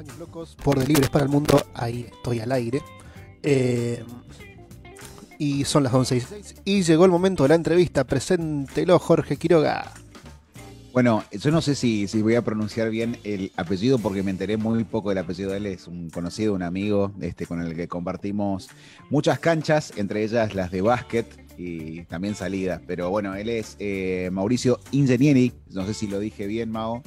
[0.00, 1.62] Años Locos por Delibres para el Mundo.
[1.74, 2.80] Ahí estoy al aire.
[3.42, 4.02] Eh,
[5.38, 6.22] y son las 11
[6.64, 8.04] y llegó el momento de la entrevista.
[8.04, 9.92] Preséntelo, Jorge Quiroga.
[10.94, 14.56] Bueno, yo no sé si, si, voy a pronunciar bien el apellido porque me enteré
[14.56, 15.66] muy poco del apellido de él.
[15.66, 18.70] Es un conocido, un amigo este, con el que compartimos
[19.10, 21.26] muchas canchas, entre ellas las de básquet
[21.58, 22.80] y también salidas.
[22.86, 25.52] Pero bueno, él es eh, Mauricio Ingenieri.
[25.72, 27.02] No sé si lo dije bien, Mao.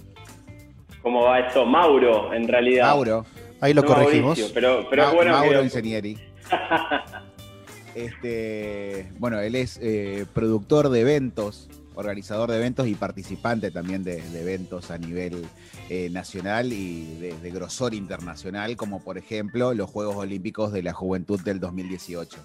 [1.03, 1.66] ¿Cómo va esto?
[1.66, 2.88] Mauro, en realidad.
[2.88, 3.25] Mauro.
[3.61, 4.39] Ahí lo corregimos.
[4.53, 6.17] pero, bueno Mauro Ingenieri.
[7.95, 14.17] este, bueno, él es eh, productor de eventos organizador de eventos y participante también de,
[14.39, 15.45] eventos a nivel
[15.89, 21.39] eh, nacional y de, grosor internacional, como por ejemplo los Juegos Olímpicos de la Juventud
[21.41, 22.38] del 2018.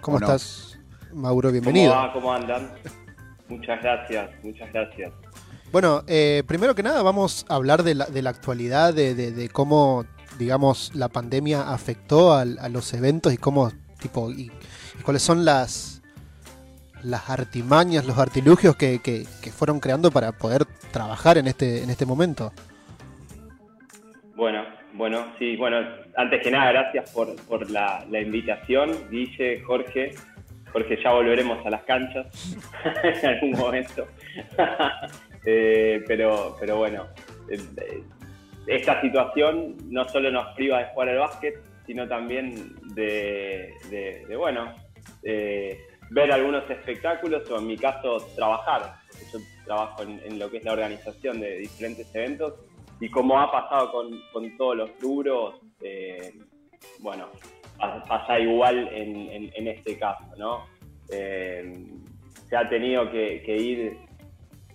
[0.00, 0.78] ¿Cómo estás,
[1.12, 1.52] Mauro?
[1.52, 1.92] Bienvenido.
[1.92, 2.12] ¿Cómo, va?
[2.12, 2.72] ¿Cómo andan?
[3.48, 5.12] Muchas gracias, muchas gracias.
[5.72, 10.04] Bueno, eh, primero que nada vamos a hablar de la, de la actualidad, de, cómo,
[10.36, 13.70] digamos, la pandemia afectó a, los eventos y cómo,
[14.02, 14.50] tipo, y
[15.04, 16.02] cuáles son las,
[17.04, 22.04] las artimañas, los artilugios que, que, fueron creando para poder trabajar en este, en este
[22.04, 22.52] momento.
[24.34, 25.76] Bueno, bueno, sí, bueno,
[26.16, 30.14] antes que nada, gracias por, por la, la, invitación, Guille, Jorge.
[30.72, 32.26] Jorge, ya volveremos a las canchas
[33.22, 34.08] en algún momento.
[35.44, 37.08] Eh, pero, pero bueno,
[37.48, 38.02] eh,
[38.66, 43.72] esta situación no solo nos priva de jugar al básquet, sino también de,
[44.36, 44.74] bueno,
[45.22, 45.76] eh,
[46.10, 48.94] ver algunos espectáculos o en mi caso trabajar,
[49.32, 52.54] yo trabajo en, lo que es la organización de diferentes eventos
[53.00, 56.32] y como ha pasado con, todos los rubros, eh,
[57.00, 57.28] bueno,
[58.06, 60.66] pasa igual en, este caso, ¿no?
[61.10, 61.74] Eh,
[62.48, 63.96] se ha tenido que, ir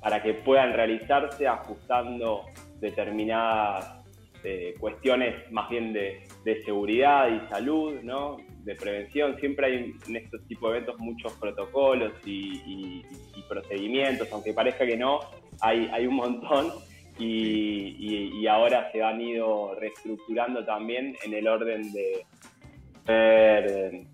[0.05, 2.43] para que puedan realizarse ajustando
[2.79, 4.05] determinadas
[4.43, 8.37] eh, cuestiones más bien de, de, seguridad y salud, ¿no?
[8.65, 9.35] de prevención.
[9.39, 13.01] Siempre hay en estos tipos de eventos muchos protocolos y,
[13.49, 15.21] procedimientos, aunque parezca que no,
[15.61, 16.71] hay, un montón
[17.17, 24.05] y, ahora se han ido reestructurando también en el orden de,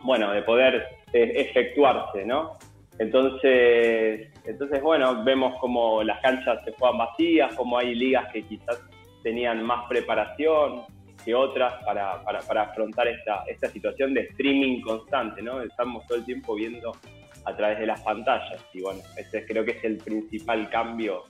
[0.00, 2.56] bueno, de poder efectuarse, ¿no?
[2.98, 8.80] Entonces, entonces, bueno, vemos como las canchas se juegan vacías, como hay ligas que quizás
[9.22, 10.84] tenían más preparación,
[11.34, 15.60] otras para, para, afrontar esta, esta situación de streaming constante, ¿no?
[15.60, 16.92] Estamos todo el tiempo viendo
[17.44, 21.24] a través de las pantallas y bueno, ese creo que es el principal cambio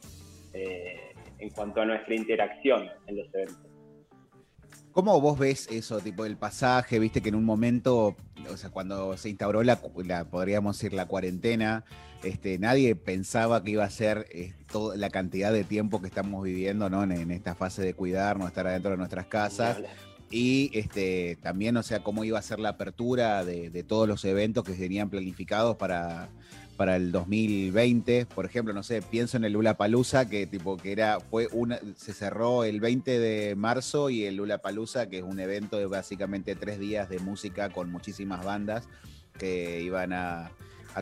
[0.53, 3.68] eh, en cuanto a nuestra interacción en los eventos.
[4.99, 6.99] ¿Cómo vos ves eso, tipo el pasaje?
[6.99, 8.17] Viste que en un momento,
[8.53, 11.85] o sea, cuando se instauró la, podríamos decir, la cuarentena,
[12.25, 16.43] este, nadie pensaba que iba a ser eh, toda la cantidad de tiempo que estamos
[16.43, 17.05] viviendo, ¿no?
[17.05, 19.79] En, esta fase de cuidarnos, estar adentro de nuestras casas.
[20.33, 24.25] Y este, también, o sea, cómo iba a ser la apertura de, de todos los
[24.25, 26.29] eventos que tenían planificados para,
[26.79, 30.93] para el 2020, por ejemplo, no sé, pienso en el Lula Palusa, que tipo que
[30.93, 35.25] era, fue una, se cerró el 20 de marzo y el Lula Palusa, que es
[35.25, 38.89] un evento de básicamente tres días de música con muchísimas bandas
[39.37, 40.53] que iban a,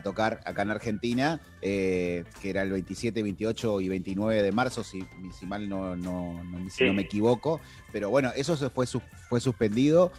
[0.03, 5.03] tocar acá en Argentina, eh, que era el 27, 28 y 29 de marzo, si,
[5.39, 7.59] si mal no, no, no, me equivoco.
[7.91, 8.85] Pero bueno, eso se fue,
[9.27, 10.11] fue suspendido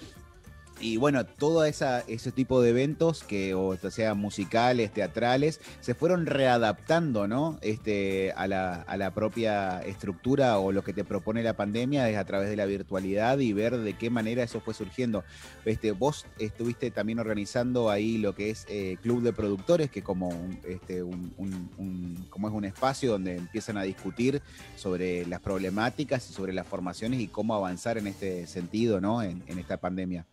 [0.80, 6.26] y bueno, todo esa, ese tipo de eventos, que o sean musicales, teatrales, se fueron
[6.26, 7.58] readaptando, ¿no?
[7.62, 12.16] Este, a, la, a la propia estructura o lo que te propone la pandemia es
[12.16, 15.24] a través de la virtualidad y ver de qué manera eso fue surgiendo.
[15.64, 20.30] Este, vos estuviste también organizando ahí lo que es eh, Club de Productores, que como
[20.66, 24.42] este, un, como es un espacio donde empiezan a discutir
[24.76, 29.22] sobre las problemáticas y sobre las formaciones y cómo avanzar en este sentido, ¿no?
[29.22, 30.26] en esta pandemia.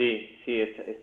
[0.00, 0.62] Sí, sí,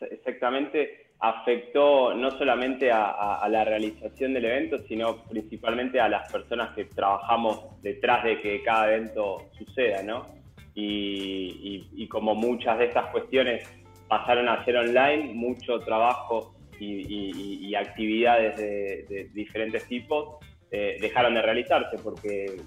[0.09, 1.09] exactamente.
[1.19, 7.79] Afectó no solamente a, la realización del evento, sino principalmente a las personas que trabajamos
[7.83, 10.25] detrás de que cada evento suceda, ¿no?
[10.73, 13.69] Y, como muchas de estas cuestiones
[14.07, 20.38] pasaron a ser online, mucho trabajo y, actividades de, diferentes tipos
[20.71, 22.59] eh, dejaron de realizarse porque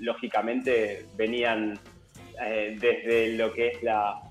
[0.00, 1.78] lógicamente venían
[2.44, 4.27] eh, desde lo que es la,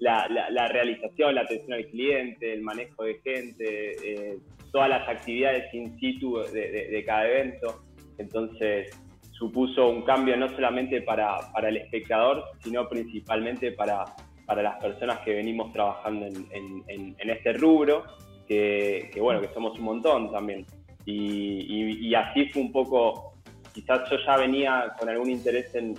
[0.00, 4.38] la, realización, la atención al cliente, el manejo de gente, eh,
[4.72, 7.82] todas las actividades in situ de, cada evento.
[8.18, 8.90] Entonces
[9.32, 14.04] supuso un cambio no solamente para, el espectador, sino principalmente para,
[14.46, 18.04] para, las personas que venimos trabajando en, este rubro,
[18.46, 20.66] que, bueno, que somos un montón también.
[21.06, 23.34] Y, así fue un poco
[23.72, 25.94] quizás yo ya venía con algún interés en,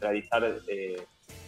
[0.00, 0.96] realizar eh,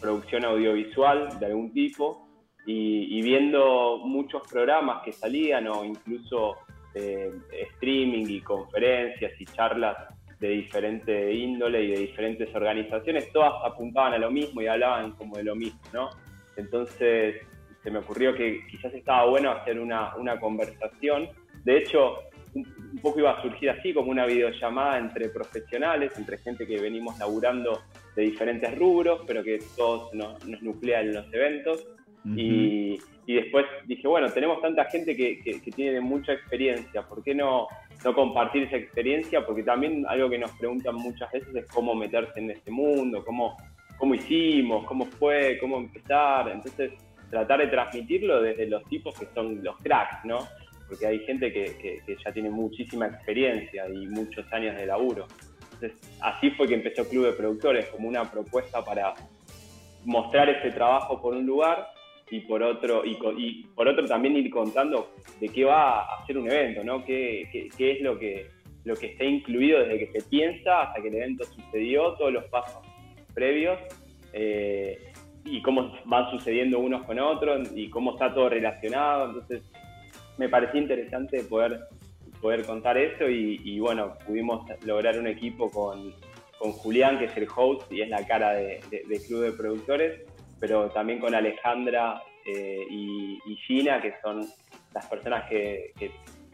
[0.01, 2.29] producción audiovisual de algún tipo
[2.67, 6.57] y, viendo muchos programas que salían o incluso
[6.95, 7.33] eh,
[7.73, 9.97] streaming y conferencias y charlas
[10.39, 15.37] de diferente índole y de diferentes organizaciones, todas apuntaban a lo mismo y hablaban como
[15.37, 16.11] de lo mismo, ¿no?
[16.57, 17.37] Entonces
[17.83, 21.29] se me ocurrió que quizás estaba bueno hacer una, una conversación.
[21.65, 22.19] De hecho,
[22.55, 27.19] un poco iba a surgir así como una videollamada entre profesionales, entre gente que venimos
[27.19, 27.83] laburando
[28.19, 31.87] de diferentes rubros, pero que todos nos, nos nuclean en los eventos.
[32.37, 37.33] y, y, después dije, bueno, tenemos tanta gente que, que, tiene mucha experiencia, ¿por qué
[37.33, 37.69] no,
[38.05, 39.47] no compartir esa experiencia?
[39.47, 43.57] Porque también algo que nos preguntan muchas veces es cómo meterse en este mundo, cómo,
[43.97, 46.49] cómo hicimos, cómo fue, cómo empezar.
[46.49, 46.91] Entonces,
[47.31, 50.39] tratar de transmitirlo desde los tipos que son los cracks, ¿no?
[50.89, 55.27] porque hay gente que, ya tiene muchísima experiencia y muchos años de laburo.
[55.81, 59.15] Entonces, así fue que empezó Club de Productores, como una propuesta para
[60.05, 61.89] mostrar ese trabajo por un lugar
[62.31, 66.51] y por otro, y, por otro también ir contando de qué va a ser un
[66.51, 67.05] evento, ¿no?
[67.05, 67.43] qué,
[67.79, 68.49] es lo que,
[68.85, 72.45] lo que está incluido desde que se piensa hasta que el evento sucedió, todos los
[72.47, 72.87] pasos
[73.35, 73.79] previos.
[74.33, 74.99] Eh,
[75.51, 79.27] y cómo van sucediendo unos con otros y cómo está todo relacionado.
[79.27, 79.63] Entonces,
[80.37, 81.81] me pareció interesante poder,
[82.41, 86.15] poder contar eso y, bueno, pudimos lograr un equipo con,
[86.59, 88.81] con, Julián, que es el host y es la cara de,
[89.27, 90.23] Club de Productores,
[90.61, 94.47] pero también con Alejandra eh, y, Gina, que son
[94.95, 95.93] las personas que,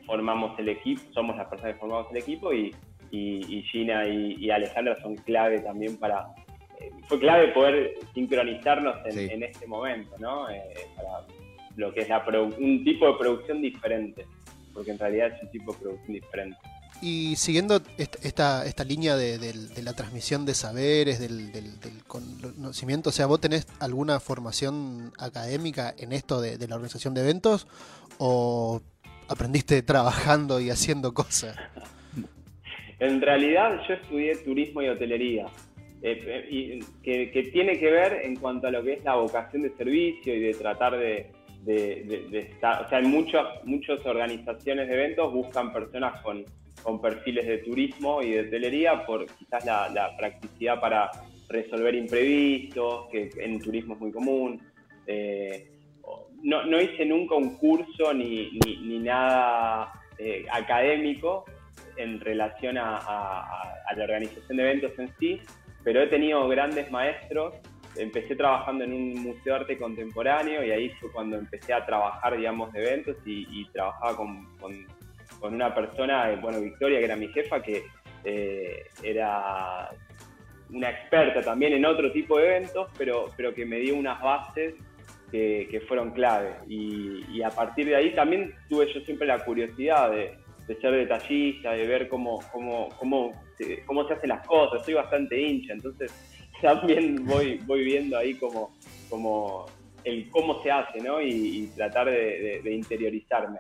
[0.07, 2.75] formamos el equipo, somos las personas que formamos el equipo y,
[3.71, 6.27] Gina y, Alejandra son clave también para...
[6.81, 10.51] Eh, fue clave poder sincronizarnos en, este momento, ¿no?
[10.51, 10.61] Eh,
[10.97, 11.25] para,
[11.77, 14.27] lo que es la un tipo de producción diferente,
[14.75, 16.59] porque en realidad es un tipo de producción diferente.
[17.01, 19.39] Y siguiendo esta, esta línea de,
[19.83, 21.61] la transmisión de saberes, del,
[22.07, 27.67] conocimiento, o sea, ¿vos tenés alguna formación académica en esto de, la organización de eventos
[28.19, 28.81] o
[29.29, 31.57] aprendiste trabajando y haciendo cosas?
[33.01, 35.47] En realidad yo estudié turismo y hotelería,
[36.01, 39.17] eh, eh, y que, que, tiene que ver en cuanto a lo que es la
[39.17, 41.33] vocación de servicio y de tratar de,
[41.65, 46.45] de, estar, o sea, en muchas muchas organizaciones de eventos buscan personas con,
[46.83, 51.11] con perfiles de turismo y de hotelería por quizás la, practicidad para
[51.49, 54.61] resolver imprevistos, que en turismo es muy común.
[55.07, 55.71] Eh,
[56.43, 61.45] no, no, hice nunca un curso ni, ni, nada eh, académico
[61.97, 65.41] en relación a, a, la organización de eventos en sí,
[65.83, 67.55] pero he tenido grandes maestros
[67.97, 72.37] empecé trabajando en un museo de arte contemporáneo y ahí fue cuando empecé a trabajar,
[72.37, 74.87] digamos, de eventos y, trabajaba con,
[75.43, 77.85] una persona, eh, bueno, Victoria, que era mi jefa, que
[78.25, 79.91] eh, era
[80.71, 84.75] una experta también en otro tipo de eventos, pero, pero que me dio unas bases
[85.31, 86.55] que, fueron clave.
[86.69, 90.37] Y, a partir de ahí también tuve yo siempre la curiosidad de,
[90.81, 93.33] ser detallista, de ver cómo, cómo, cómo,
[93.85, 94.85] cómo se hacen las cosas.
[94.85, 96.13] Soy bastante hincha, entonces
[96.63, 98.75] también voy, voy viendo ahí como,
[99.09, 99.67] como
[100.05, 101.21] el cómo se hace, ¿no?
[101.21, 103.59] Y, tratar de, interiorizarme.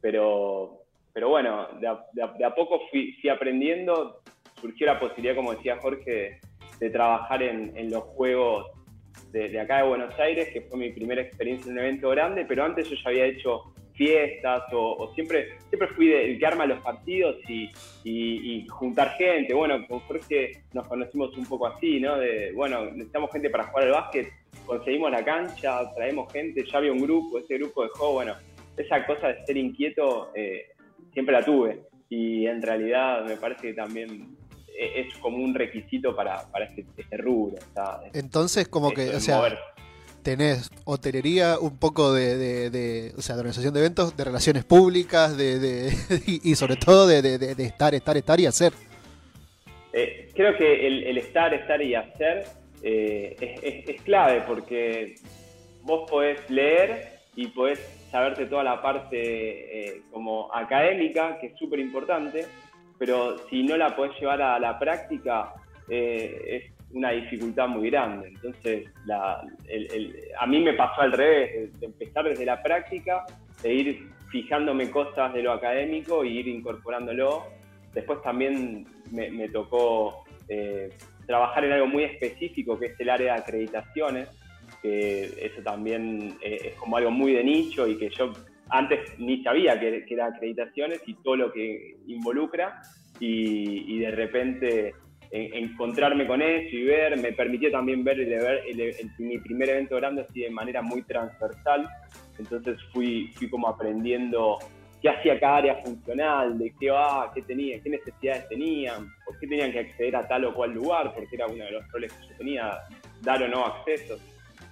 [0.00, 4.20] Pero, pero bueno, de a, poco fui, aprendiendo,
[4.60, 6.40] surgió la posibilidad, como decía Jorge,
[6.78, 8.66] de, trabajar en, los juegos
[9.32, 12.64] de, acá de Buenos Aires, que fue mi primera experiencia en un evento grande, pero
[12.64, 17.36] antes yo ya había hecho fiestas o, siempre siempre fui el que arma los partidos
[17.48, 17.70] y,
[18.68, 19.54] juntar gente.
[19.54, 22.18] Bueno, con Jorge nos conocimos un poco así, ¿no?
[22.18, 24.28] De, bueno, necesitamos gente para jugar al básquet,
[24.64, 28.34] conseguimos la cancha, traemos gente, ya había un grupo, ese grupo dejó, bueno,
[28.76, 30.66] esa cosa de ser inquieto eh,
[31.12, 34.36] siempre la tuve y en realidad me parece que también
[34.68, 37.56] e, es como un requisito para, este, este, rubro.
[38.12, 39.40] Entonces, como que, o sea,
[40.26, 45.92] tenés hotelería, un poco de, o sea, de organización de eventos, de relaciones públicas, de,
[46.42, 48.72] y, sobre todo de, estar, estar, estar y hacer.
[49.92, 52.44] Eh, creo que el, estar, estar y hacer
[52.82, 55.14] eh, es, clave porque
[55.82, 57.78] vos podés leer y podés
[58.10, 62.46] saberte toda la parte eh, como académica, que es súper importante,
[62.98, 65.52] pero si no la podés llevar a la práctica,
[65.88, 68.28] es una dificultad muy grande.
[68.28, 73.24] Entonces, a mí me pasó al revés, de empezar desde la práctica,
[73.62, 77.44] de ir fijándome cosas de lo académico y ir incorporándolo.
[77.94, 80.90] Después también me, tocó eh,
[81.26, 84.28] trabajar en algo muy específico, que es el área de acreditaciones,
[84.82, 88.32] que eso también eh, es como algo muy de nicho y que yo
[88.68, 92.82] antes ni sabía que era acreditaciones y todo lo que involucra.
[93.18, 94.94] y, de repente
[95.30, 98.18] encontrarme con eso y ver, me permitió también ver,
[99.18, 101.88] mi primer evento grande así de manera muy transversal,
[102.38, 104.58] entonces fui, fui como aprendiendo
[105.00, 109.46] qué hacía cada área funcional, de qué va, qué tenía, qué necesidades tenían, por qué
[109.46, 112.28] tenían que acceder a tal o cual lugar, porque era uno de los roles que
[112.28, 112.78] yo tenía,
[113.22, 114.20] dar o no accesos.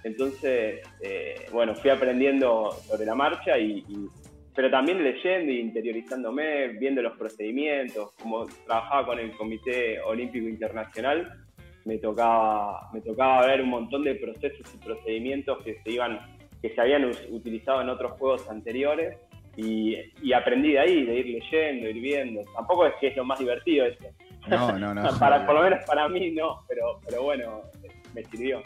[0.03, 3.83] Entonces, eh, bueno, fui aprendiendo sobre la marcha y,
[4.55, 11.45] pero también leyendo e interiorizándome, viendo los procedimientos, como trabajaba con el Comité Olímpico Internacional,
[11.83, 16.19] me tocaba, me tocaba ver un montón de procesos y procedimientos que se iban,
[16.61, 19.17] que se habían utilizado en otros juegos anteriores
[19.57, 22.41] y, aprendí de ahí, de ir leyendo, ir viendo.
[22.55, 24.05] Tampoco es que es lo más divertido eso.
[24.47, 25.09] No, no, no.
[25.19, 27.61] para, por lo menos para mí no, pero, pero bueno,
[28.13, 28.61] me sirvió.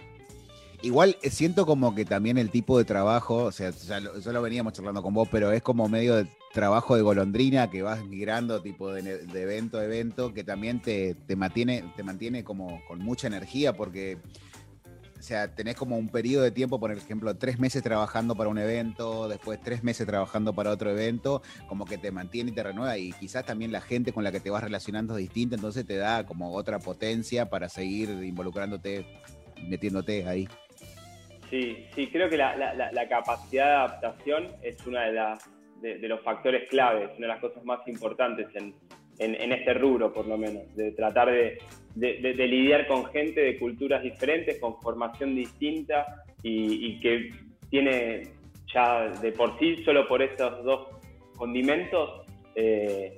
[0.81, 4.41] Igual eh, siento como que también el tipo de trabajo, o sea, ya lo, lo
[4.41, 8.62] veníamos charlando con vos, pero es como medio de trabajo de golondrina que vas migrando
[8.62, 13.00] tipo de, de evento a evento, que también te, te, mantiene, te mantiene como con
[13.00, 14.17] mucha energía, porque
[15.19, 18.57] o sea, tenés como un periodo de tiempo, por ejemplo, tres meses trabajando para un
[18.57, 22.98] evento, después tres meses trabajando para otro evento, como que te mantiene y te renueva
[22.98, 25.98] y quizás también la gente con la que te vas relacionando es distinta, entonces te
[25.98, 29.05] da como otra potencia para seguir involucrándote,
[29.67, 30.48] metiéndote ahí.
[31.50, 35.38] Sí, sí, creo que la, capacidad de adaptación es una
[35.82, 38.74] de, de, los factores claves, una de las cosas más importantes en,
[39.51, 41.58] este rubro, por lo menos, de tratar de,
[41.96, 47.32] lidiar con gente de culturas diferentes, con formación distinta y, que
[47.70, 48.27] tiene
[48.74, 50.88] ya de por sí, solo por esos dos
[51.36, 52.25] condimentos,
[52.56, 53.18] eh,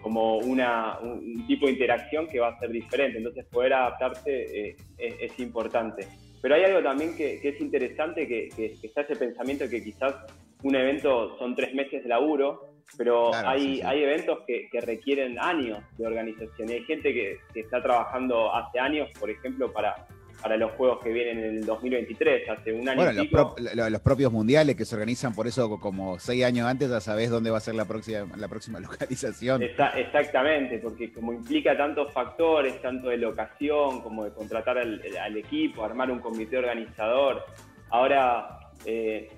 [0.00, 3.18] como una, un tipo de interacción que va a ser diferente.
[3.18, 6.06] Entonces, poder adaptarse eh, es, importante.
[6.46, 10.14] Pero hay algo también que, es interesante, que, que, está ese pensamiento que quizás
[10.62, 16.06] un evento son tres meses de laburo, pero hay, hay eventos que, requieren años de
[16.06, 16.70] organización.
[16.70, 20.06] Y hay gente que, está trabajando hace años, por ejemplo, para,
[20.42, 23.02] para los juegos que vienen en el 2023, hace un año.
[23.02, 23.54] Bueno,
[23.90, 27.50] los, propios mundiales que se organizan por eso como seis años antes, ya sabés dónde
[27.50, 29.62] va a ser la próxima, la próxima localización.
[29.62, 35.84] exactamente, porque como implica tantos factores, tanto de locación como de contratar al, al equipo,
[35.84, 37.44] armar un comité organizador.
[37.90, 39.30] Ahora, eh,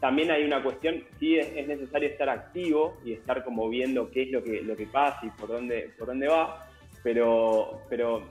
[0.00, 4.30] también hay una cuestión, sí es, necesario estar activo y estar como viendo qué es
[4.30, 6.68] lo que, lo que pasa y por dónde, por dónde va,
[7.02, 8.22] pero, pero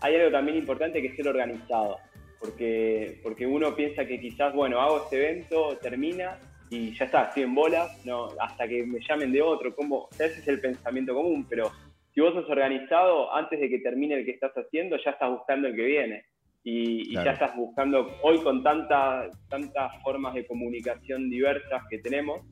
[0.00, 1.98] hay algo también importante que es ser organizado,
[2.38, 6.38] porque, porque uno piensa que quizás, bueno, hago este evento, termina
[6.70, 10.40] y ya está, estoy en bola, no, hasta que me llamen de otro, como, ese
[10.40, 11.70] es el pensamiento común, pero
[12.14, 15.68] si vos sos organizado, antes de que termine el que estás haciendo, ya estás buscando
[15.68, 16.24] el que viene.
[16.62, 22.42] Y, ya estás buscando, hoy con tantas tantas formas de comunicación diversas que tenemos,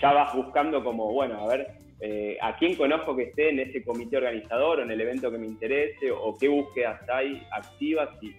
[0.00, 1.66] ya vas buscando como, bueno, a ver,
[2.00, 5.38] eh, a quién conozco que esté en ese comité organizador o en el evento que
[5.38, 8.34] me interese, o qué búsquedas hay activas y,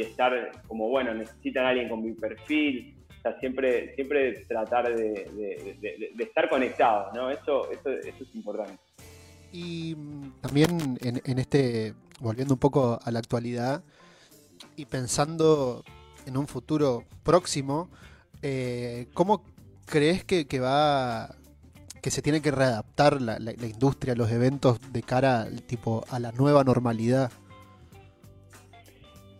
[0.00, 6.10] estar como, bueno, necesitan a alguien con mi perfil, o sea, siempre, siempre tratar de,
[6.18, 7.30] estar conectados, ¿no?
[7.30, 8.76] Eso, eso, es importante.
[9.52, 13.84] Y mm, también en, en este, volviendo un poco a la actualidad,
[14.76, 15.84] y pensando
[16.26, 17.88] en un futuro próximo,
[18.42, 19.42] eh, ¿cómo
[19.86, 21.34] crees que, va
[22.04, 26.62] que se tiene que readaptar la, industria, los eventos de cara tipo a la nueva
[26.62, 27.32] normalidad?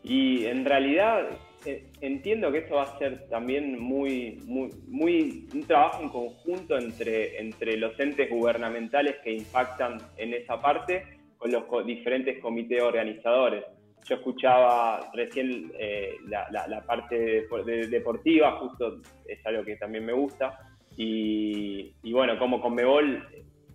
[0.02, 1.28] Y en realidad
[1.66, 6.78] eh, entiendo que esto va a ser también muy, muy, muy un trabajo en conjunto
[6.78, 13.62] entre, entre los entes gubernamentales que impactan en esa parte con los diferentes comités organizadores
[14.04, 17.46] yo escuchaba recién eh, la, parte
[17.88, 20.58] deportiva, justo es algo que también me gusta.
[20.96, 23.26] Y, bueno, como Conmebol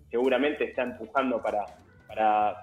[0.09, 1.65] seguramente está empujando para,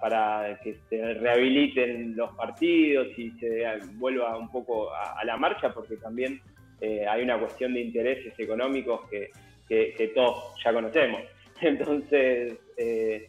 [0.01, 5.97] para, que se rehabiliten los partidos y se vuelva un poco a, la marcha, porque
[5.97, 6.41] también
[6.81, 9.31] eh, hay una cuestión de intereses económicos que,
[10.15, 11.23] todos ya conocemos.
[11.61, 13.29] Entonces, eh,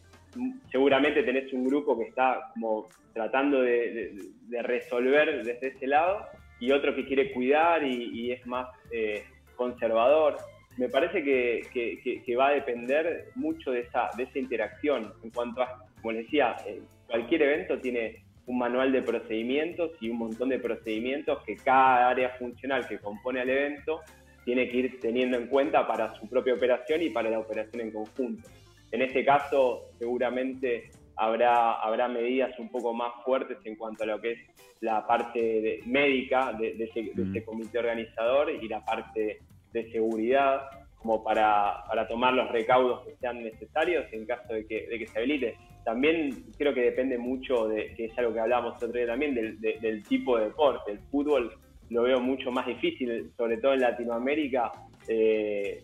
[0.70, 4.14] seguramente tenés un grupo que está como tratando de,
[4.62, 6.26] resolver desde ese lado
[6.60, 9.24] y otro que quiere cuidar y, es más eh,
[9.56, 10.36] conservador.
[10.78, 15.12] Me parece que, va a depender mucho de esa, de esa interacción.
[15.22, 20.08] En cuanto a, como les decía, eh, cualquier evento tiene un manual de procedimientos y
[20.08, 24.00] un montón de procedimientos que cada área funcional que compone al evento
[24.44, 27.90] tiene que ir teniendo en cuenta para su propia operación y para la operación en
[27.90, 28.48] conjunto.
[28.90, 34.20] En este caso, seguramente habrá, habrá medidas un poco más fuertes en cuanto a lo
[34.20, 34.38] que es
[34.80, 37.44] la parte médica de, ese, mm.
[37.44, 39.40] comité organizador y la parte
[39.72, 40.62] de seguridad,
[40.96, 45.56] como para, tomar los recaudos que sean necesarios en caso de que, de se habilite.
[45.84, 50.02] también creo que depende mucho de, que es algo que hablábamos otro día también, del,
[50.04, 50.92] tipo de deporte.
[50.92, 51.52] El fútbol
[51.90, 54.72] lo veo mucho más difícil, sobre todo en Latinoamérica.
[55.06, 55.80] Eh,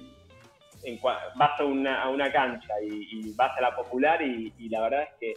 [0.84, 5.02] en, vas a una, a una cancha y, vas a la popular y, la verdad
[5.02, 5.34] es que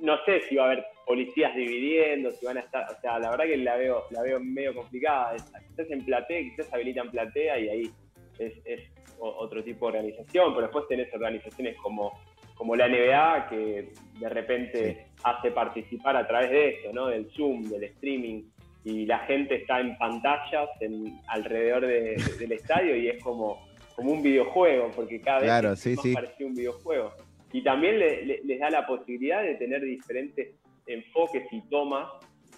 [0.00, 3.30] no sé si va a haber policías dividiendo, si van a estar, o sea, la
[3.30, 5.36] verdad que la veo, la veo medio complicada.
[5.68, 7.90] Quizás en platea, quizás habilitan platea y ahí
[8.38, 8.80] es, es
[9.18, 12.12] otro tipo de organización, pero después tenés organizaciones como
[12.54, 17.08] como la NBA, que de repente hace participar a través de esto, ¿no?
[17.08, 18.44] Del Zoom, del streaming,
[18.84, 24.22] y la gente está en pantallas en, alrededor del estadio y es como, como un
[24.22, 27.12] videojuego, porque cada vez es más parece un videojuego.
[27.54, 30.56] Y también les da la posibilidad de tener diferentes
[30.88, 32.08] enfoques y tomas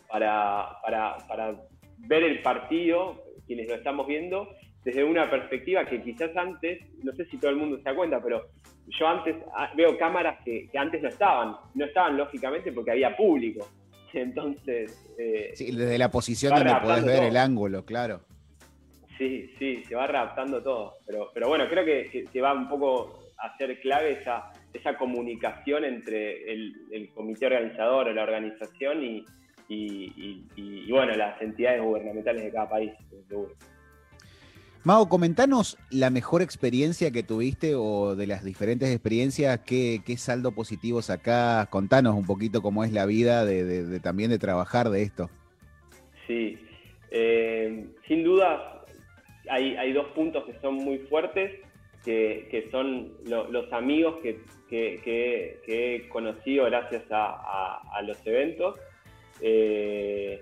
[0.09, 1.55] para, para, para
[1.99, 4.49] ver el partido, quienes lo estamos viendo,
[4.87, 8.23] desde una perspectiva que quizás antes, no sé si todo el mundo se da cuenta,
[8.23, 8.47] pero
[8.87, 13.69] yo antes ah, veo cámaras que, antes no estaban, no estaban lógicamente porque había público.
[14.15, 15.13] Entonces...
[15.19, 18.23] Eh, sí, desde la posición donde podés ver el ángulo, claro.
[19.19, 20.95] Sí, sí, se va adaptando todo.
[21.07, 25.85] Pero, pero bueno, creo que, se va un poco a ser clave esa, esa comunicación
[25.85, 29.25] entre el, comité organizador o la organización y,
[29.69, 32.93] y, bueno, las entidades gubernamentales de cada país,
[33.29, 33.55] seguro.
[34.85, 41.03] Mau, comentanos la mejor experiencia que tuviste o de las diferentes experiencias, qué, saldo positivo
[41.03, 45.29] sacás, contanos un poquito cómo es la vida de, también de trabajar de esto.
[46.29, 46.57] Sí,
[47.11, 48.85] eh, sin duda
[49.51, 51.51] hay, dos puntos que son muy fuertes,
[52.07, 58.79] que, son los amigos que, he conocido gracias a, los eventos.
[59.43, 60.41] Eh,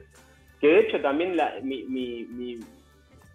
[0.61, 2.61] que de hecho también mi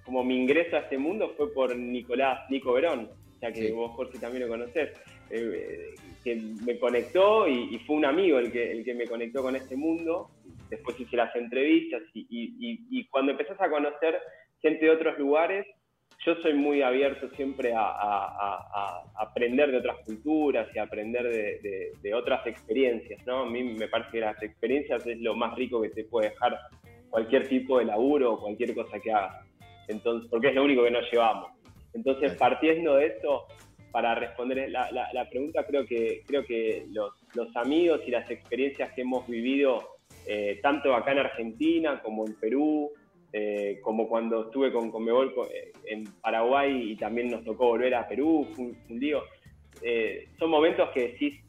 [0.09, 4.17] como mi ingreso a este mundo fue por Nicolás, Nico Verón, ya que vos, Jorge,
[4.17, 4.89] también lo conocés,
[5.29, 9.55] eh, que me conectó y, fue un amigo el que, el que me conectó con
[9.55, 10.31] este mundo.
[10.71, 14.19] Después hice las entrevistas y, cuando empezás a conocer
[14.63, 15.67] gente de otros lugares,
[16.25, 22.13] yo soy muy abierto siempre a, aprender de otras culturas y a aprender de, de,
[22.13, 23.43] otras experiencias, ¿no?
[23.43, 26.59] A mí me parece que las experiencias es lo más rico que te puede dejar
[27.09, 29.49] cualquier tipo de laburo o cualquier cosa que hagas
[29.89, 31.51] entonces, porque es lo único que nos llevamos.
[31.93, 33.47] Entonces, partiendo de eso,
[33.91, 38.93] para responder la, la, pregunta, creo que, creo que los, los, amigos y las experiencias
[38.93, 42.91] que hemos vivido, eh, tanto acá en Argentina como en Perú,
[43.33, 48.07] eh, como cuando estuve con Conmebol eh, en Paraguay y también nos tocó volver a
[48.07, 49.23] Perú, un, lío,
[50.37, 51.39] son momentos que decís,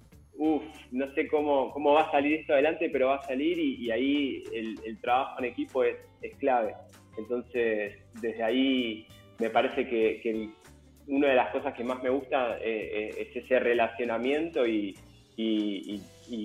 [0.41, 3.91] uff, no sé cómo, cómo va a salir esto adelante, pero va a salir y,
[3.91, 5.97] ahí el, trabajo en equipo es,
[6.39, 6.75] clave.
[7.19, 9.07] Entonces, desde ahí
[9.39, 10.51] me parece que,
[11.07, 14.97] una de las cosas que más me gusta eh, eh, es ese relacionamiento y,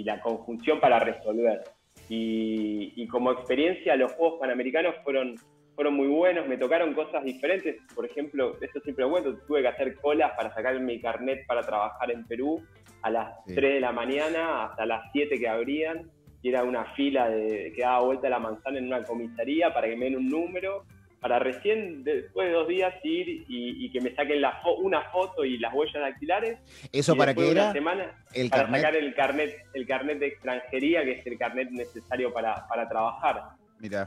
[0.04, 1.62] la conjunción para resolver.
[2.10, 5.36] Y, como experiencia, los Juegos Panamericanos fueron,
[5.76, 7.78] fueron muy buenos, me tocaron cosas diferentes.
[7.94, 11.62] Por ejemplo, esto siempre lo cuento, tuve que hacer colas para sacar mi carnet para
[11.62, 12.62] trabajar en Perú
[13.02, 16.10] a las 3 de la mañana hasta las 7 que abrían.
[16.42, 19.88] Y era una fila de, que daba vuelta a la manzana en una comisaría para
[19.88, 20.84] que me den un número,
[21.26, 25.58] para recién después de dos días ir y, que me saquen la una foto y
[25.58, 26.60] las huellas dactilares.
[26.92, 27.74] ¿Eso para qué era?
[27.74, 32.32] semana el para sacar el carnet, el carnet de extranjería, que es el carnet necesario
[32.32, 33.42] para, para trabajar.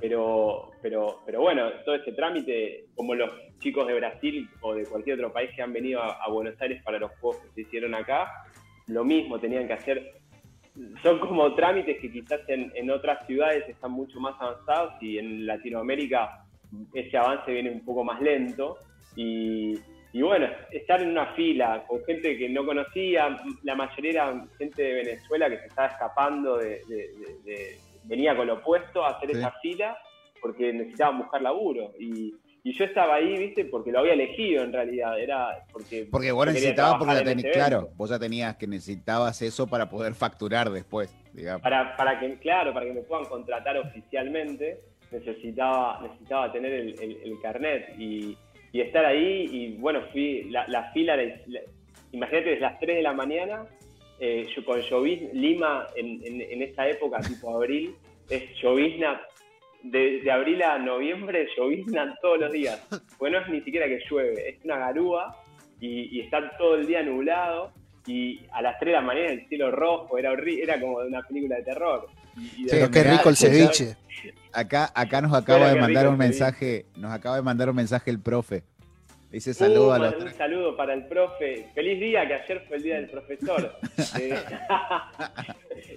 [0.01, 5.17] Pero, pero, pero bueno, todo ese trámite, como los chicos de Brasil o de cualquier
[5.17, 7.97] otro país que han venido a, a Buenos Aires para los juegos que se hicieron
[7.97, 8.31] acá,
[8.87, 10.15] lo mismo, tenían que hacer
[11.03, 16.45] son como trámites que quizás en, otras ciudades están mucho más avanzados y en Latinoamérica
[16.95, 18.79] ese avance viene un poco más lento.
[19.17, 19.79] Y,
[20.15, 24.95] bueno, estar en una fila con gente que no conocía, la mayoría era gente de
[24.95, 26.81] Venezuela que se estaba escapando de,
[28.05, 29.99] venía con lo opuesto a hacer esa fila
[30.41, 31.93] porque necesitaban buscar laburo.
[31.99, 32.35] Y,
[32.69, 33.65] y yo estaba ahí, ¿viste?
[33.65, 35.19] Porque lo había elegido en realidad.
[35.19, 36.07] Era porque.
[36.11, 41.15] Porque vos necesitabas, porque claro, vos ya tenías que necesitabas eso para poder facturar después,
[41.33, 41.63] digamos.
[41.63, 47.99] Para, para que, claro, para que me puedan contratar oficialmente, necesitaba, necesitaba tener el, carnet
[47.99, 48.37] y,
[48.73, 49.49] estar ahí.
[49.51, 51.17] Y bueno, fui, la, fila,
[52.13, 53.67] imagínate, desde las 3 de la mañana,
[54.21, 57.95] eh, yo con llovizna, Lima en, en, en esta época, tipo abril,
[58.29, 59.21] es llovizna
[59.83, 62.87] de, abril a noviembre lloviznan todos los días.
[63.19, 65.37] Bueno, no es ni siquiera que llueve, es una garúa
[65.81, 67.73] y, está todo el día nublado
[68.07, 71.23] y a las 3 de la mañana el cielo rojo, era era como de una
[71.23, 72.07] película de terror.
[72.39, 73.97] Sí, qué rico el ceviche.
[74.53, 78.21] Acá, acá nos acaba de mandar un mensaje, nos acaba de mandar un mensaje el
[78.21, 78.65] profe.
[79.31, 81.69] Dice saludo Uh, a los un saludo para el profe.
[81.75, 83.77] Feliz día, que ayer fue el día del profesor.
[84.19, 84.35] Eh,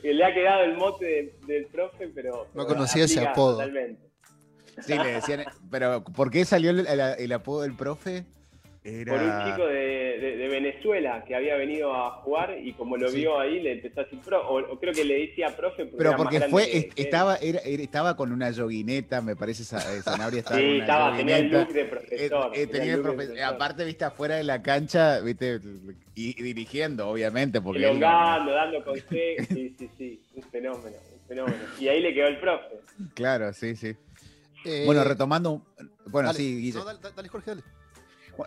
[0.13, 2.47] le ha quedado el mote de- del profe, pero.
[2.54, 3.54] No pero conocía ese apodo.
[3.54, 4.01] Totalmente.
[4.86, 5.45] Sí, le decían.
[5.69, 8.25] Pero, ¿por qué salió el, el- el apodo del profe?
[8.84, 9.13] Era...
[9.13, 9.76] Por un chico de,
[10.20, 13.17] de- de Venezuela que había venido a jugar y como lo Sí.
[13.17, 15.98] vio ahí le empezó a decir pro, o, o creo que le decía profe porque
[15.98, 17.08] Pero era más porque fue, que- est- que él.
[17.08, 20.72] estaba, era- era- estaba con una yoguineta, me parece, Sa- eh, Sanabria estaba con Sí,
[20.74, 22.52] una estaba, tenía el look de Eh, profesor.
[22.56, 23.54] eh, tenía el look de profe- profesor.
[23.54, 25.60] aparte, viste, afuera de la cancha, viste,
[26.15, 31.28] y, y dirigiendo, obviamente, porque él Elongando, dando consejos, sí, sí, sí, un fenómeno, un
[31.28, 31.58] fenómeno.
[31.80, 32.78] Y ahí le quedó el profe.
[33.13, 33.96] claro, sí, sí.
[34.65, 35.63] Eh, Bueno, retomando, un-
[36.08, 36.39] bueno, dale.
[36.39, 36.80] sí, Guille.
[36.80, 37.62] No, dale, dale, Jorge, dale.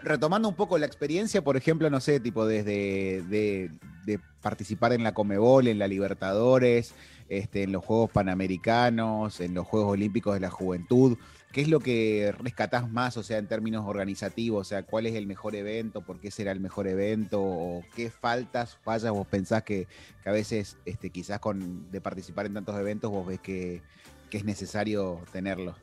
[0.03, 3.71] Retomando un poco la experiencia, por ejemplo, no sé, tipo desde de,
[4.05, 6.95] de participar en la Comebol, en la Libertadores,
[7.29, 11.17] este, en los Juegos Panamericanos, en los Juegos Olímpicos de la Juventud,
[11.53, 14.61] ¿qué es lo que rescatás más, o sea, en términos organizativos?
[14.61, 16.03] O sea, ¿cuál es el mejor evento?
[16.03, 17.41] ¿Por qué será el mejor evento?
[17.43, 19.87] ¿O qué faltas, fallas vos pensás que,
[20.25, 23.83] a veces, este, quizás con de participar en tantos eventos, vos ves que,
[24.31, 25.77] es necesario tenerlo?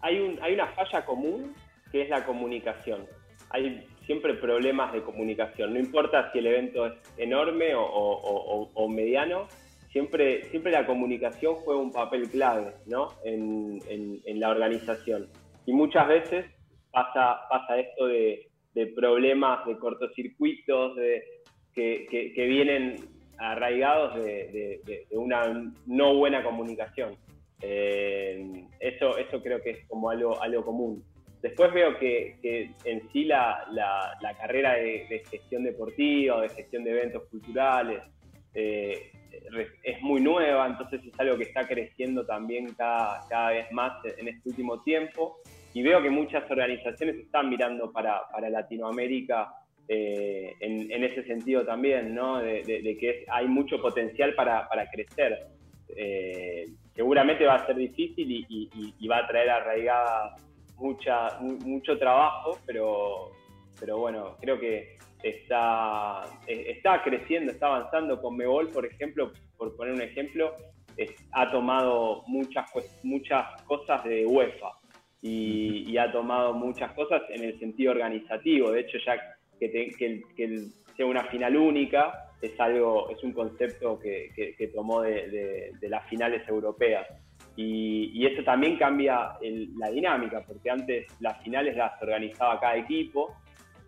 [0.00, 1.56] Hay una falla común
[1.92, 3.06] que es la comunicación.
[3.50, 5.72] Hay siempre problemas de comunicación.
[5.74, 9.46] No importa si el evento es enorme o, o- o- o mediano,
[9.90, 13.08] siempre, siempre la comunicación juega un papel clave ¿no?
[13.24, 15.28] en, en- la organización.
[15.66, 16.46] Y muchas veces
[16.90, 21.22] pasa, pasa esto de, de problemas de cortocircuitos de,
[21.74, 22.96] que, que- vienen
[23.38, 27.16] arraigados de- de una no buena comunicación.
[27.60, 31.04] Eh, eso, eso creo que es como algo, algo común.
[31.42, 32.36] Después veo que,
[32.84, 38.02] en sí la, la- carrera de, gestión deportiva de gestión de eventos culturales
[38.54, 39.12] eh,
[39.84, 44.28] es muy nueva, entonces es algo que está creciendo también cada, cada vez más en
[44.28, 45.38] este último tiempo.
[45.74, 49.52] Y veo que muchas organizaciones están mirando para, para Latinoamérica
[49.86, 52.38] eh, en, ese sentido también, ¿no?
[52.38, 52.62] de,
[52.98, 55.38] que hay mucho potencial para, para crecer.
[55.96, 60.34] Eh, seguramente va a ser difícil y- y va a traer arraigada
[60.78, 63.30] mucha, mu- mucho trabajo, pero,
[63.78, 68.20] pero bueno, creo que está, está creciendo, está avanzando.
[68.20, 70.54] Con Mebol, por ejemplo, por poner un ejemplo,
[71.32, 72.66] ha tomado muchas,
[73.04, 74.72] muchas cosas de UEFA
[75.22, 78.70] y, ha tomado muchas cosas en el sentido organizativo.
[78.72, 79.16] De hecho, ya
[79.58, 80.58] que, te- que el- que
[80.96, 82.12] sea una final única
[82.42, 87.06] es algo, es un concepto que, que- tomó de las finales europeas.
[87.60, 92.76] Y, y eso también cambia el- la dinámica, porque antes las finales las organizaba cada
[92.76, 93.34] equipo,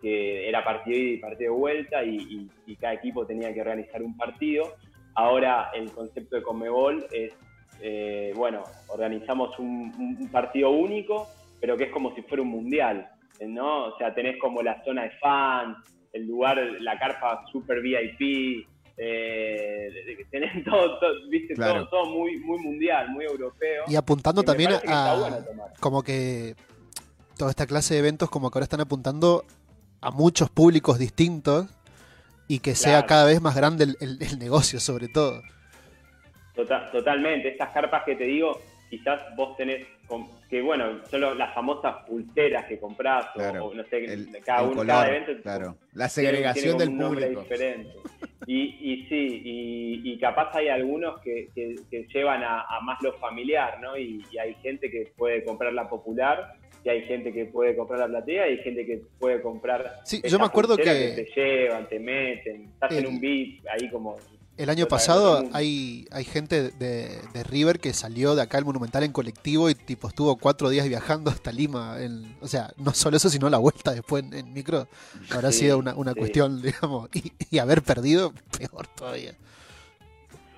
[0.01, 2.49] que era partido y partido de vuelta, y,
[2.81, 4.73] cada equipo tenía que organizar un partido.
[5.15, 7.31] Ahora el concepto de Conmebol es,
[7.81, 11.29] eh, bueno, organizamos un- un partido único,
[11.61, 13.07] pero que es como si fuera un mundial,
[13.39, 13.85] ¿no?
[13.85, 15.77] O sea, tenés como la zona de fans,
[16.11, 19.89] el lugar, la carpa super VIP, eh,
[20.29, 21.87] tenés todo, todo, viste, Claro.
[21.87, 23.83] todo, todo muy, muy mundial, muy europeo.
[23.87, 25.37] Y apuntando también a bueno
[25.79, 26.55] como que
[27.37, 29.45] toda esta clase de eventos como que ahora están apuntando
[30.01, 31.67] a muchos públicos distintos
[32.47, 33.07] y que sea Claro.
[33.07, 35.41] cada vez más grande el, el- el negocio sobre todo.
[36.55, 39.87] Tota- totalmente, estas carpas que te digo, quizás vos tenés,
[40.49, 44.63] que bueno, solo las famosas pulseras que comprás, o- Claro, o, no sé, El, cada,
[44.63, 45.75] uno, color, cada evento claro.
[45.93, 47.41] La tiene- segregación tiene como del un público.
[47.41, 47.89] diferente.
[48.47, 48.61] Y,
[48.93, 53.13] y sí, y, y capaz hay algunos que, que- que llevan a, a más lo
[53.13, 53.97] familiar, ¿no?
[53.97, 57.99] Y, y hay gente que puede comprar la popular, y hay gente que puede comprar
[57.99, 59.99] la platea, y hay gente que puede comprar.
[60.03, 63.89] Sí, yo me acuerdo pulsera que- te llevan, te meten, estás en un VIP ahí
[63.89, 64.17] como.
[64.57, 69.03] El año pasado hay, hay gente de, de River que salió de acá al Monumental
[69.03, 71.95] en colectivo y tipo estuvo cuatro días viajando hasta Lima.
[71.99, 74.87] en- o sea, no solo eso, sino la vuelta después en, en micro.
[75.31, 76.19] Habrá Sí, sido una, una sí.
[76.19, 79.33] cuestión, digamos, y, y haber perdido, peor todavía.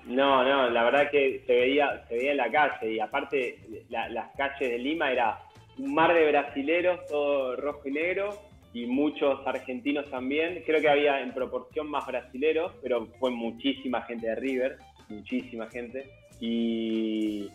[0.06, 4.08] No, no, la verdad que se veía, se veía en la calle y aparte la-
[4.10, 5.40] las calles de Lima era
[5.78, 8.38] un mar de brasileros, todo rojo y negro
[8.74, 10.62] y muchos argentinos también.
[10.66, 14.76] Creo que había en proporción más brasileros, pero fue muchísima gente de River,
[15.08, 16.10] muchísima gente.
[16.40, 17.48] Y,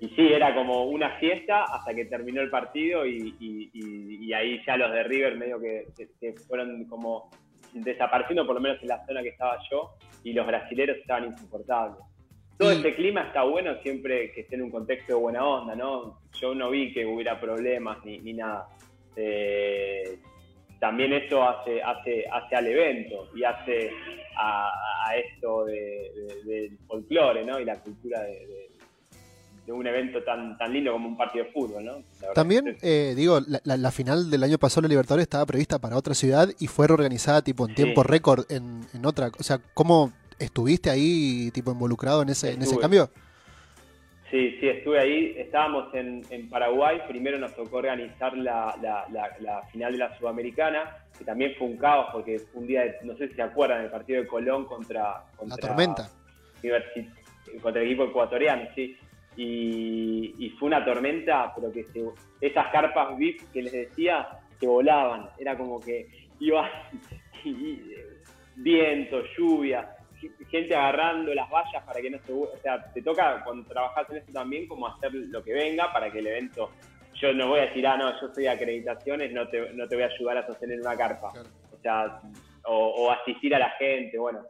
[0.00, 4.32] y sí, era como una fiesta hasta que terminó el partido y, y- y- y
[4.32, 7.30] ahí ya los de River medio que, que- que fueron como
[7.74, 9.92] desapareciendo, por lo menos en la zona que estaba yo,
[10.24, 11.98] y los brasileros estaban insoportables.
[12.58, 16.18] Todo este clima está bueno siempre que esté en un contexto de buena onda, ¿no?
[16.40, 18.68] Yo no vi que hubiera problemas ni, ni nada.
[19.16, 20.18] Eh,
[20.82, 23.90] también eso hace, hace, hace al evento y hace
[24.36, 24.68] a,
[25.06, 27.60] a esto de- de- del folclore, ¿no?
[27.60, 28.68] Y la cultura de, de-
[29.64, 32.02] de un evento tan, tan lindo como un partido de fútbol, ¿no?
[32.34, 36.48] También, eh, digo, la, final del año pasado de Libertadores estaba prevista para otra ciudad
[36.58, 39.30] y fue reorganizada tipo en tiempo récord en, en, otra.
[39.38, 43.08] O sea, ¿cómo estuviste ahí tipo involucrado en ese, en ese cambio?
[44.32, 45.34] Sí, sí, estuve ahí.
[45.36, 47.02] Estábamos en, en Paraguay.
[47.06, 49.06] Primero nos tocó organizar la, la,
[49.38, 52.96] la, final de la Sudamericana, que también fue un caos porque fue un día, de,
[53.04, 56.10] no sé si se acuerdan, el partido de Colón contra, contra la tormenta.
[57.62, 58.96] Contra el equipo ecuatoriano, sí
[59.36, 61.86] y, fue una tormenta, pero que
[62.40, 64.28] esas carpas VIP que les decía,
[64.60, 66.08] que volaban, era como que
[66.40, 66.68] iba
[68.56, 69.96] viento, lluvia,
[70.50, 72.32] gente agarrando las vallas para que no se...
[72.32, 76.10] O sea, te toca cuando trabajas en esto también como hacer lo que venga para
[76.10, 76.70] que el evento...
[77.14, 79.94] Yo no voy a decir, ah, no, yo soy de acreditaciones, no te, no te
[79.94, 81.28] voy a ayudar a sostener una carpa.
[81.72, 82.20] O sea,
[82.64, 84.40] o, asistir a la gente, bueno,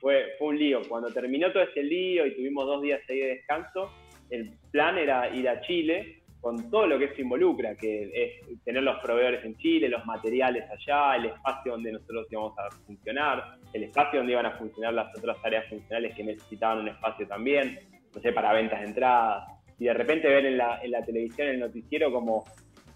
[0.00, 0.80] fue, fue un lío.
[0.88, 3.92] Cuando terminó todo ese lío y tuvimos dos días ahí de descanso,
[4.30, 8.80] el plan era ir a Chile con todo lo que eso involucra, que es tener
[8.80, 13.82] los proveedores en Chile, los materiales allá, el espacio donde nosotros íbamos a funcionar, el
[13.82, 17.80] espacio donde iban a funcionar las otras áreas funcionales que necesitaban un espacio también,
[18.14, 19.44] no sé, para ventas de entradas.
[19.80, 22.44] Y de repente ver en la, en la televisión, el noticiero, como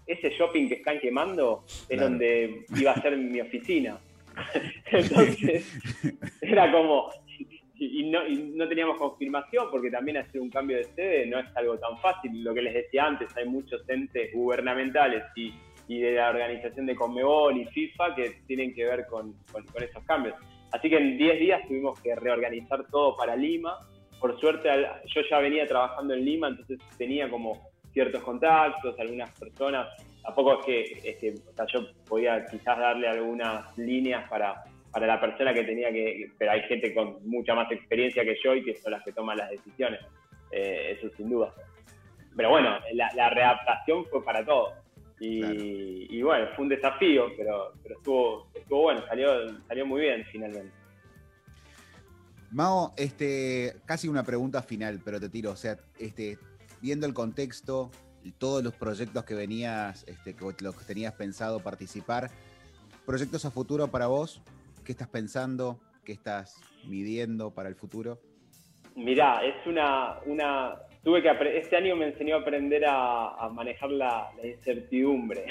[0.07, 3.99] ese shopping que están quemando es donde iba a ser mi oficina.
[4.93, 5.69] Entonces,
[6.39, 7.09] era como,
[7.83, 11.79] y, no, no, teníamos confirmación porque también hacer un cambio de sede no es algo
[11.79, 12.43] tan fácil.
[12.43, 15.51] Lo que les decía antes, hay muchos entes gubernamentales y,
[15.87, 20.03] y de la organización de Conmebol y FIFA que tienen que ver con, con, esos
[20.03, 20.35] cambios.
[20.71, 23.79] Así que en 10 días tuvimos que reorganizar todo para Lima.
[24.19, 24.69] Por suerte
[25.07, 29.87] yo ya venía trabajando en Lima, entonces tenía como ciertos contactos, algunas personas.
[30.23, 35.63] Tampoco es que, es yo podía quizás darle algunas líneas para, para la persona que
[35.63, 39.03] tenía que, pero hay gente con mucha más experiencia que yo y que son las
[39.03, 40.01] que toman las decisiones,
[40.51, 41.53] eh, eso sin duda.
[42.35, 44.73] Pero bueno, la, readaptación fue para todos.
[45.19, 50.73] Y, bueno, fue un desafío, pero, pero estuvo, estuvo bueno, salió, salió muy bien finalmente.
[52.49, 56.37] Mao, este, casi una pregunta final, pero te tiro, o sea, este,
[56.81, 57.91] viendo el contexto,
[58.39, 62.29] todos los proyectos que venías, este, que, los que tenías pensado participar,
[63.05, 64.41] proyectos a futuro para vos,
[64.91, 65.79] ¿Qué estás pensando?
[66.03, 68.19] ¿Qué estás midiendo para el futuro?
[68.97, 74.31] Mirá, es una, una tuve que este año me enseñó a aprender a, manejar la,
[74.43, 75.45] incertidumbre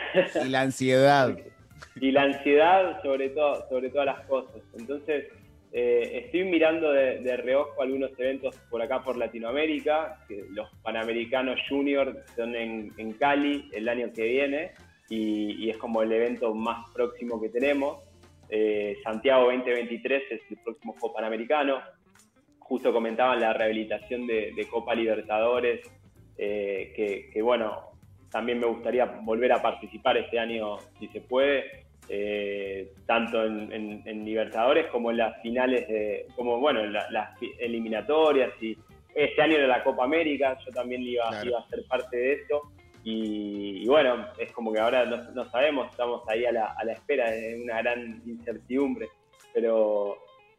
[0.45, 1.35] y la ansiedad
[2.03, 5.29] y la ansiedad sobre todo sobre todas las cosas entonces
[5.73, 12.25] eh, estoy mirando de, reojo algunos eventos por acá por Latinoamérica que los Panamericanos Junior
[12.37, 14.73] son en, Cali el año que viene
[15.09, 18.10] y es como el evento más próximo que tenemos
[18.51, 21.81] eh, Santiago 2023 es el próximo Juego Panamericano.
[22.59, 25.81] Justo comentaban la rehabilitación de, Copa Libertadores,
[26.37, 27.91] eh, que, bueno,
[28.31, 34.87] también me gustaría volver a participar este año si se puede, eh, tanto en, Libertadores
[34.87, 38.51] como en las finales, de, como bueno, en las eliminatorias.
[38.61, 38.77] y
[39.15, 42.73] Este año era la Copa América, yo también iba, iba a ser parte de eso.
[43.03, 47.31] Y, bueno, es como que ahora no, sabemos, estamos ahí a la, a la espera
[47.31, 49.09] de una gran incertidumbre.
[49.55, 50.19] Pero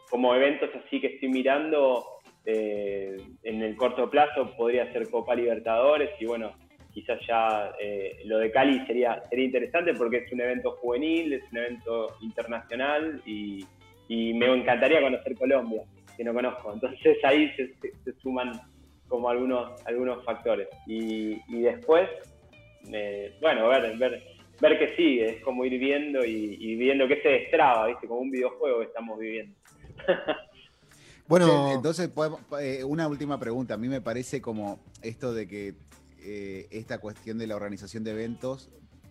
[0.10, 2.04] como eventos así que estoy mirando,
[2.46, 6.54] eh, en el corto plazo podría ser Copa Libertadores y bueno,
[6.92, 11.44] quizás ya eh, lo de Cali sería, sería interesante porque es un evento juvenil, es
[11.52, 13.66] un evento internacional y,
[14.10, 15.84] me encantaría conocer Colombia,
[16.18, 16.74] que no conozco.
[16.74, 18.52] Entonces ahí se, suman
[19.08, 20.68] como algunos, algunos factores.
[20.86, 22.10] Y, y después
[22.92, 24.24] eh, bueno, ver, ver,
[24.60, 28.08] ver que sigue, es como ir viendo y, viendo que se destraba, ¿viste?
[28.08, 29.56] Como un videojuego que estamos viviendo.
[31.28, 32.10] bueno, entonces,
[32.60, 33.74] eh, una última pregunta.
[33.74, 35.74] A mí me parece como esto de que
[36.24, 38.70] eh, esta cuestión de la organización de eventos,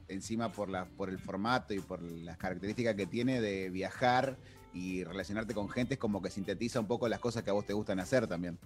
[0.08, 4.36] encima por, la, por el formato y por las características que tiene de viajar
[4.72, 7.66] y relacionarte con gente, es como que sintetiza un poco las cosas que a vos
[7.66, 8.58] te gustan hacer también.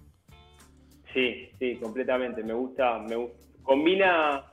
[1.13, 2.43] Sí, sí, completamente.
[2.43, 3.37] Me gusta, me gusta.
[3.63, 4.51] Combina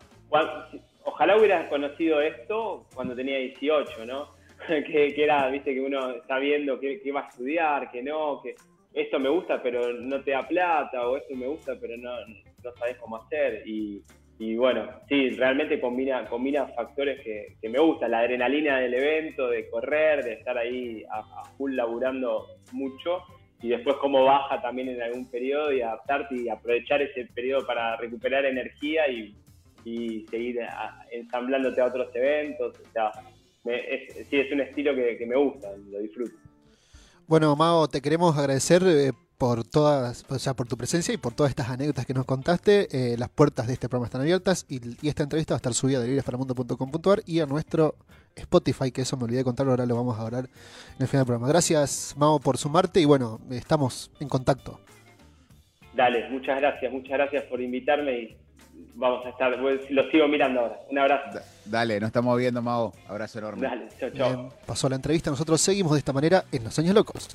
[1.05, 4.29] ojalá hubieras conocido esto cuando tenía 18, ¿no?
[4.67, 8.55] que, era, viste, que uno está viendo que, va a estudiar, que no, que
[8.93, 12.13] esto me gusta pero no te da plata, o esto me gusta pero no,
[12.63, 13.63] no sabes cómo hacer.
[13.67, 14.03] Y,
[14.57, 20.25] bueno, sí, realmente combina, combina factores que, me gustan, la adrenalina del evento, de correr,
[20.25, 23.23] de estar ahí a, a, full laburando mucho,
[23.61, 27.97] y después cómo baja también en algún periodo y adaptarte y aprovechar ese periodo para
[27.97, 29.37] recuperar energía y
[29.85, 30.59] y seguir
[31.11, 32.75] ensamblándote a otros eventos.
[32.79, 33.13] O sea,
[33.65, 36.33] sí, es un estilo que, me gusta, lo disfruto.
[37.27, 41.35] Bueno, Mao, te queremos agradecer eh, por todas, o sea, por tu presencia y por
[41.35, 42.89] todas estas anécdotas que nos contaste.
[42.93, 45.75] Eh, las puertas de este programa están abiertas y, y esta entrevista va a estar
[45.75, 47.95] subida a libresparamundo.com.ar y a nuestro
[48.37, 51.21] Spotify, que eso me olvidé de contar, ahora lo vamos a hablar en el final
[51.21, 51.49] del programa.
[51.49, 54.81] Gracias, Mao, por sumarte y bueno, estamos en contacto.
[55.95, 58.37] Dale, muchas gracias, muchas gracias por invitarme y
[58.95, 60.81] vamos a estar, lo sigo mirando ahora.
[60.91, 61.41] Un abrazo.
[61.65, 62.93] Dale, nos estamos viendo, Mao.
[63.09, 63.67] Abrazo enorme.
[63.67, 64.53] Dale, chao, chao.
[64.67, 67.29] pasó la entrevista, nosotros seguimos de esta manera en Los Años Locos.